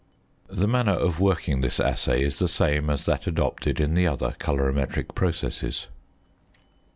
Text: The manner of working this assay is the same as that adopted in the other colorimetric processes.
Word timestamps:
The 0.49 0.67
manner 0.67 0.93
of 0.95 1.19
working 1.19 1.61
this 1.61 1.79
assay 1.79 2.23
is 2.23 2.39
the 2.39 2.47
same 2.47 2.89
as 2.89 3.05
that 3.05 3.27
adopted 3.27 3.79
in 3.79 3.93
the 3.93 4.07
other 4.07 4.35
colorimetric 4.39 5.13
processes. 5.13 5.89